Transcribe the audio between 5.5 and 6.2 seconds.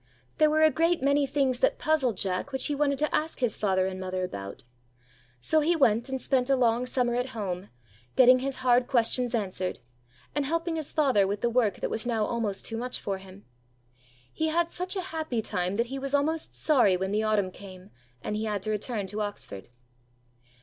he went and